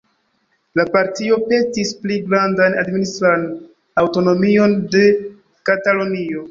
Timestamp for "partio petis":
0.95-1.91